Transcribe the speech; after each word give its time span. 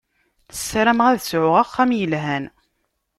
Sarameɣ 0.67 1.07
ad 1.09 1.21
sɛuɣ 1.21 1.55
axxam 1.63 1.91
yelhan. 1.99 2.45